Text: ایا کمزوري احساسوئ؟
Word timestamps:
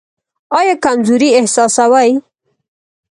ایا 0.59 0.73
کمزوري 0.85 1.29
احساسوئ؟ 1.39 2.11